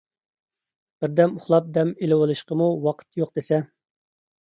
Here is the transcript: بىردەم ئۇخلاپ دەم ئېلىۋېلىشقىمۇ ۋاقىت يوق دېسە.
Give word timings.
بىردەم 1.03 1.37
ئۇخلاپ 1.41 1.69
دەم 1.77 1.93
ئېلىۋېلىشقىمۇ 2.01 2.73
ۋاقىت 2.89 3.25
يوق 3.25 3.37
دېسە. 3.41 3.65